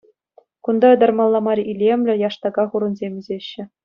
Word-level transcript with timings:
Кунта 0.63 0.87
ытармалла 0.95 1.39
мар 1.47 1.59
илемлӗ 1.73 2.13
яштака 2.27 2.63
хурӑнсем 2.73 3.13
ӳсеҫҫӗ. 3.21 3.63